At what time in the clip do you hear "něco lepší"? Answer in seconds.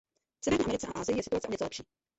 1.51-1.83